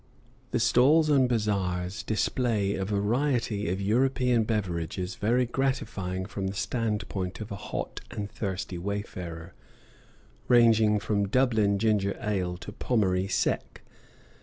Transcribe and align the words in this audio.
The 0.49 0.59
stalls 0.59 1.11
and 1.11 1.29
bazaars 1.29 2.01
display 2.01 2.73
a 2.73 2.83
variety 2.83 3.69
of 3.69 3.79
European 3.79 4.45
beverages 4.45 5.13
very 5.13 5.45
gratifying 5.45 6.25
from 6.25 6.47
the 6.47 6.55
stand 6.55 7.07
point 7.07 7.39
of 7.39 7.51
a 7.51 7.55
hot 7.55 8.01
and 8.09 8.27
thirsty 8.27 8.79
wayfarer, 8.79 9.53
ranging 10.47 10.97
from 10.97 11.27
Dublin 11.27 11.77
ginger 11.77 12.17
ale 12.19 12.57
to 12.57 12.71
Pommery 12.71 13.27
Sec. 13.27 13.81